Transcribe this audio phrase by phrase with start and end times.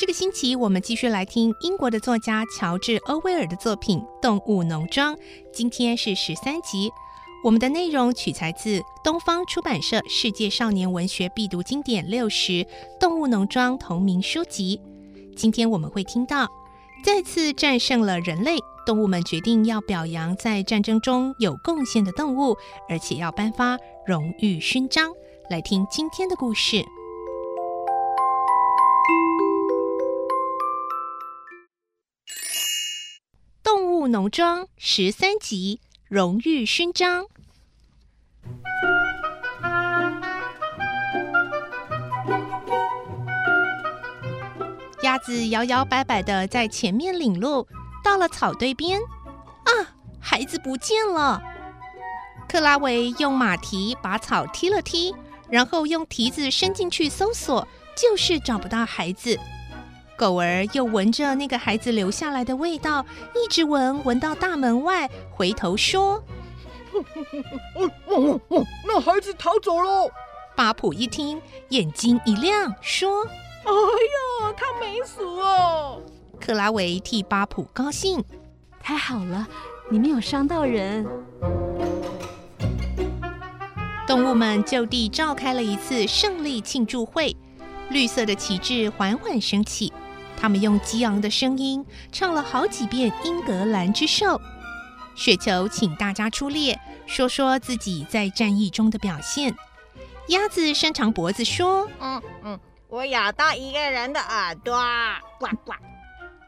[0.00, 5.14] 这个星期我们继续来听英国的作家乔治·欧威尔的作品《动物农庄》。
[5.52, 6.90] 今天是十三集。
[7.44, 12.52] 我们的内容取材自东方出版社《世界少年文学必读经典六十》
[12.98, 14.80] 《动物农庄》同名书籍。
[15.36, 16.48] 今天我们会听到，
[17.04, 18.56] 再次战胜了人类，
[18.86, 22.56] 动物们决定要表扬在战争中有贡献的动物，
[22.88, 25.12] 而且要颁发荣誉勋章。
[25.50, 26.76] 来听今天的故事，
[34.10, 37.24] 《农庄》十三集《荣誉勋章》。
[45.02, 47.68] 鸭子摇摇摆摆的在前面领路，
[48.02, 49.70] 到了草堆边，啊，
[50.18, 51.40] 孩子不见了！
[52.48, 55.14] 克拉维用马蹄把草踢了踢。
[55.48, 57.66] 然后用蹄子伸进去搜索，
[57.96, 59.36] 就是找不到孩子。
[60.20, 66.22] 狗儿又闻着那个孩子留下来的味道，一直闻，闻到大门外，回头说
[66.92, 67.02] ：“哦
[68.06, 70.12] 哦哦，那孩子逃走了。”
[70.54, 71.40] 巴普一听，
[71.70, 73.24] 眼睛一亮，说
[73.64, 76.02] ：“哎呀，他没死哦！”
[76.38, 78.22] 克拉维替巴普高兴
[78.78, 79.48] ：“太好了，
[79.90, 81.06] 你没有伤到人。”
[84.06, 87.34] 动物们就地召开了一次胜利庆祝会，
[87.88, 89.90] 绿色的旗帜缓缓升起。
[90.40, 94.26] 他们用激昂的声音唱了好几遍《英格兰之兽》。
[95.14, 99.54] 雪球请大家出列，说说自己在战役中的表现。
[100.28, 102.58] 鸭子伸长脖子说：“嗯嗯，
[102.88, 104.80] 我咬到一个人的耳朵，
[105.38, 105.72] 呱呱。”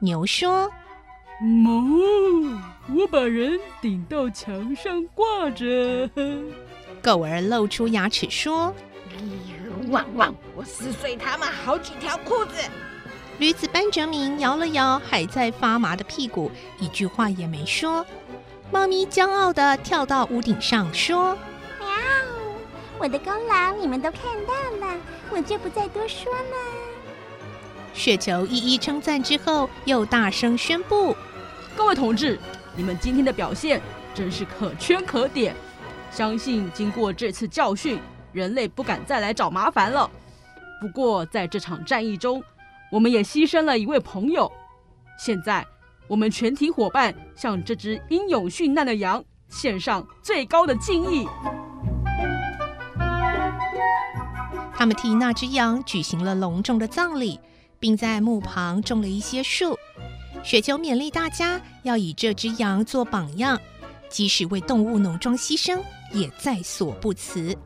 [0.00, 0.70] 牛说
[1.42, 2.58] ：“哞，
[2.94, 6.08] 我把人顶到墙上挂着。”
[7.02, 8.72] 狗儿露出牙齿说
[9.88, 10.32] ：“汪汪！
[10.54, 12.52] 我撕碎他们好几条裤子。”
[13.40, 18.04] 驴子班哲明摇了摇还在发麻的屁股，一句话也没说。
[18.70, 21.34] 猫咪骄傲地跳到屋顶上说
[21.80, 21.88] ：“喵！
[22.98, 24.94] 我的功劳你们都看到了，
[25.30, 26.56] 我就不再多说了。”
[27.94, 31.16] 雪球一一称赞之后，又大声宣布
[31.74, 32.38] ：“各位同志，
[32.76, 33.80] 你们今天的表现
[34.14, 35.56] 真是可圈可点。”
[36.12, 37.98] 相信经过这次教训，
[38.34, 40.10] 人类不敢再来找麻烦了。
[40.78, 42.42] 不过在这场战役中，
[42.90, 44.50] 我们也牺牲了一位朋友。
[45.18, 45.66] 现在，
[46.08, 51.26] 我们全体伙伴向这只英勇殉难的羊献上最高的敬意。
[54.74, 57.38] 他们替那只羊举行了隆重的葬礼，
[57.78, 59.78] 并在墓旁种了一些树。
[60.42, 63.60] 雪球勉励大家要以这只羊做榜样，
[64.08, 65.80] 即使为动物农庄牺牲。
[66.12, 67.56] 也在所不辞。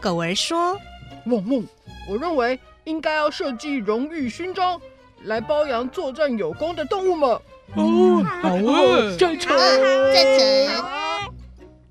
[0.00, 0.74] 狗儿说
[1.28, 1.62] ：“汪汪！
[2.08, 4.80] 我认为应该要设计荣誉勋章，
[5.24, 7.30] 来褒扬作战有功的动物们。”
[7.76, 11.32] 哦，好啊，赞成，赞成。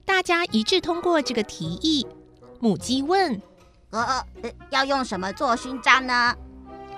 [0.06, 2.06] 大家一致通过这个提议。
[2.60, 3.42] 母鸡问
[3.92, 4.26] ：“呃，
[4.70, 6.36] 要用什么做勋章呢？”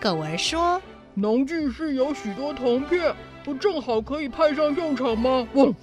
[0.02, 0.82] 狗儿说
[1.14, 5.74] ：“农具是有许多铜片，不正好可以派上用场吗？”汪。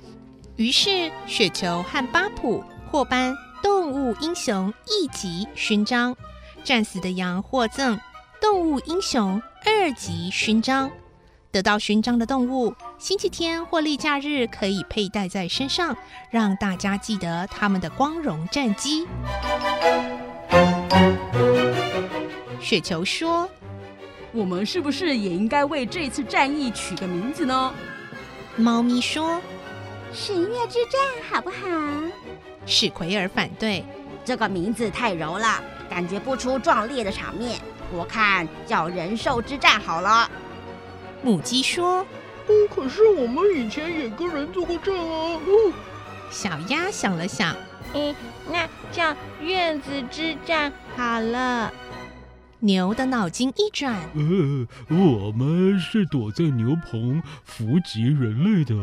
[0.56, 2.64] 于是雪球和巴普。
[2.90, 6.16] 获颁动物英雄一级勋章，
[6.68, 7.98] 战死的羊获赠
[8.42, 10.90] 动物英雄二级勋章。
[11.50, 15.96] 得到勋章的动物，星期天或例假日可以佩戴在身上，
[16.30, 19.06] 让大家记得他们的光荣战绩。
[22.60, 23.48] 雪球说
[24.32, 27.72] ：“我们是不是也应该为这次战役取个名字呢？”
[28.56, 29.40] 猫咪说
[30.12, 31.00] ：“十月之战，
[31.32, 31.56] 好不好？”
[32.66, 33.82] 史奎尔反对，
[34.22, 37.60] 这个名字太柔了，感觉不出壮烈的场面。
[37.92, 40.30] 我看叫人兽之战好了。
[41.22, 42.00] 母鸡说
[42.46, 45.34] ：“哦，可是我们以前也跟人做过战啊。
[45.34, 45.72] 哦，
[46.30, 47.56] 小鸭想了想，
[47.94, 48.14] 嗯，
[48.50, 51.72] 那叫院子之战好了。
[52.60, 58.74] 牛的脑筋一转，呃，我们是躲在牛棚伏击人类的，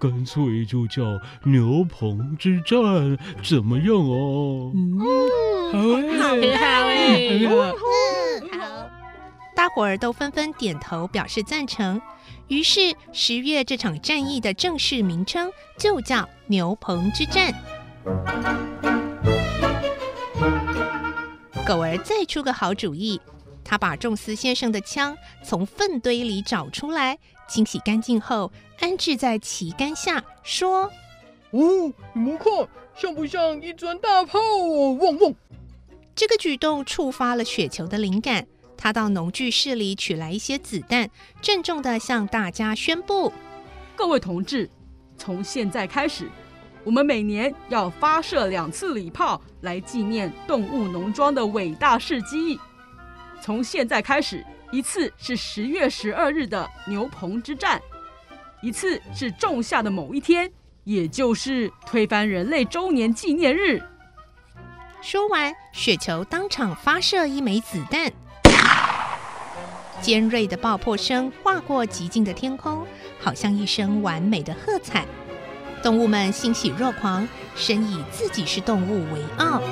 [0.00, 1.04] 干脆就叫
[1.44, 4.72] 牛棚之战，怎么样哦？
[4.74, 4.98] 嗯，
[5.72, 8.90] 好诶，好好。
[9.54, 12.00] 大伙儿都纷纷点头表示赞成。
[12.48, 17.54] 于是十月这场战役的正式名称就叫牛棚之战。
[21.66, 23.20] 狗儿再出个好主意，
[23.64, 27.18] 他把仲斯先生的枪从粪堆里找出来，
[27.48, 28.50] 清洗干净后
[28.80, 30.90] 安置在旗杆下，说
[31.52, 32.46] ：“哦，你们看，
[32.96, 34.98] 像不像一尊大炮哦？
[35.00, 35.34] 汪汪！”
[36.20, 38.46] 这个举动触发了雪球的灵感，
[38.76, 41.08] 他到农具室里取来一些子弹，
[41.40, 43.32] 郑重地向大家宣布
[43.96, 44.68] ：“各位同志，
[45.16, 46.28] 从现在开始。”
[46.84, 52.60] 我们每年要发射两次礼炮来纪念动物农庄的伟大事迹。
[53.40, 57.80] 从现在开始，一次是十月十二日的牛棚之战，
[58.60, 60.52] 一次是仲夏的某一天，
[60.84, 63.82] 也就是推翻人类周年纪念日。
[65.02, 68.12] 说完，雪球当场发射一枚子弹，
[70.02, 72.86] 尖锐的爆破声划过寂静的天空，
[73.18, 75.06] 好像一声完美的喝彩。
[75.82, 77.26] 动物们欣喜若狂，
[77.56, 79.62] 深以自己是动物为傲。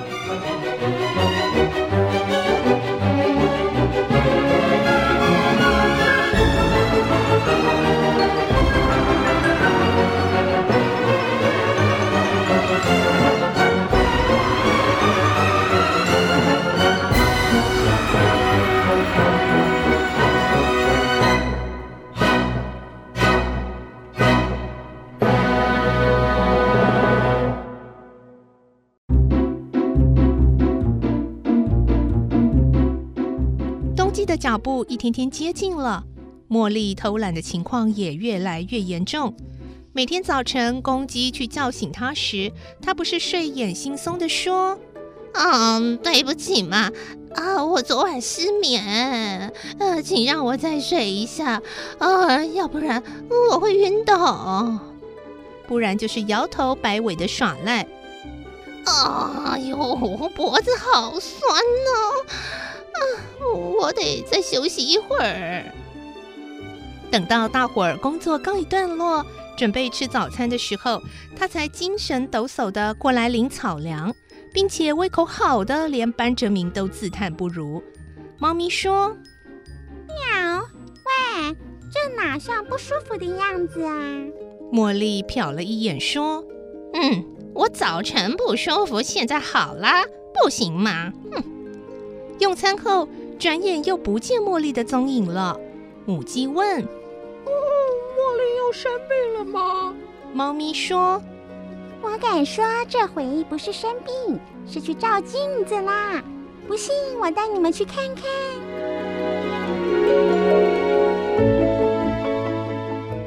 [34.28, 36.04] 的脚步一天天接近了，
[36.50, 39.34] 茉莉偷懒的情况也越来越严重。
[39.94, 42.52] 每天早晨，公鸡去叫醒她时，
[42.82, 44.78] 她不是睡眼惺忪地说
[45.32, 46.92] ：“嗯，对不起嘛，
[47.34, 51.62] 啊，我昨晚失眠，呃，请让我再睡一下，
[51.96, 53.02] 啊，要不然
[53.50, 54.78] 我会晕倒。”
[55.66, 57.86] 不然就是摇头摆尾的耍赖。
[58.84, 59.96] 哎呦，
[60.36, 62.34] 脖子好酸呢。
[62.98, 63.46] 啊，
[63.80, 65.64] 我得再休息一会儿。
[67.10, 69.24] 等到大伙儿工作告一段落，
[69.56, 71.02] 准备吃早餐的时候，
[71.34, 74.14] 他才精神抖擞的过来领草粮，
[74.52, 77.82] 并且胃口好的连班哲明都自叹不如。
[78.38, 79.16] 猫咪说
[80.06, 81.56] ：“喵，喂，
[81.90, 83.94] 这哪像不舒服的样子啊？”
[84.70, 86.44] 茉莉瞟了一眼说
[86.92, 87.24] ：“嗯，
[87.54, 89.88] 我早晨不舒服，现在好了，
[90.34, 91.10] 不行吗？
[91.32, 91.42] 哼。”
[92.38, 93.08] 用餐后，
[93.38, 95.58] 转眼又不见茉莉的踪影了。
[96.06, 96.87] 母鸡问：“哦，
[97.46, 99.94] 茉莉又生病了吗？”
[100.32, 101.20] 猫咪说
[102.00, 106.23] ：“我敢说，这回不是生病，是去照镜子啦。
[106.69, 108.25] 不信，我带你们去看看。”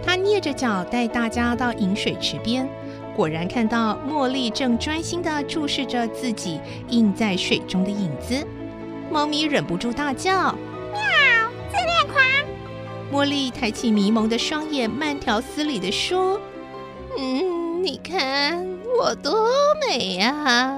[0.04, 2.70] 他蹑着脚带大家到饮水池边，
[3.16, 8.36] 果然看到茉莉正专心的注视着自己映在水中的影子。
[9.12, 10.56] 猫咪忍不住大叫
[10.94, 11.02] ：“喵！
[11.70, 12.24] 自恋狂！”
[13.12, 16.40] 茉莉抬起迷蒙的双眼，慢条斯理地说
[17.20, 18.66] ：“嗯，你看
[18.98, 19.50] 我多
[19.86, 20.78] 美呀！”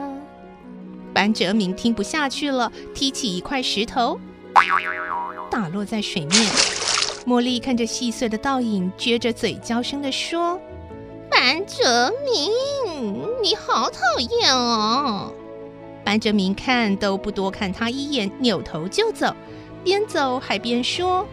[1.13, 4.19] 班哲明听不下去了，踢起一块石头，
[5.51, 6.43] 打落在水面。
[7.27, 10.59] 茉莉看着细碎的倒影，撅着嘴娇声地说
[11.29, 12.51] ：“班哲明，
[13.43, 13.99] 你好讨
[14.41, 15.31] 厌哦！”
[16.03, 19.35] 班哲明看都不多看他一眼，扭头就走，
[19.83, 21.25] 边走还边说：“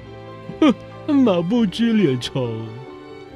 [0.60, 2.42] 哼，马不知脸长。”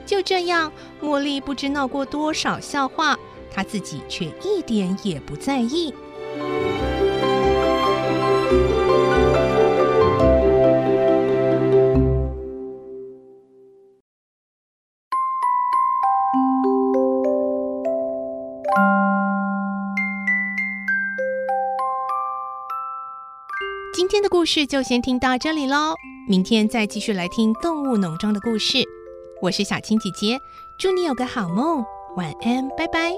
[0.06, 0.70] 就这样，
[1.02, 3.18] 茉莉不知闹过多少笑话，
[3.50, 5.92] 她自己却一点也不在意。
[24.14, 25.92] 今天的故事就先听到这里喽，
[26.28, 28.84] 明天再继续来听动物农庄的故事。
[29.42, 30.38] 我是小青姐姐，
[30.78, 31.84] 祝你有个好梦，
[32.16, 33.10] 晚安，拜拜。